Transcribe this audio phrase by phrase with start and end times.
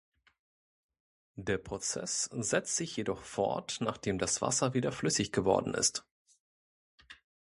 [1.35, 6.07] Der Prozess setzt sich jedoch fort, nachdem das Wasser wieder flüssig geworden ist.